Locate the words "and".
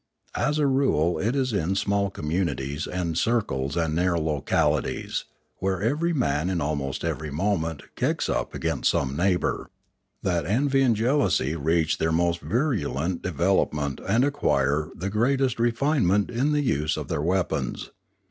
2.87-3.15, 3.77-3.93, 10.81-10.95, 14.09-14.25